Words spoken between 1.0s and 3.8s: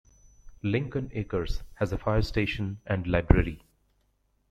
Acres has a fire station and library.